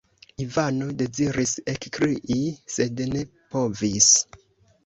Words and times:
Ivano 0.43 0.87
deziris 1.01 1.53
ekkrii, 1.73 2.39
sed 2.77 3.05
ne 3.13 3.23
povis. 3.55 4.11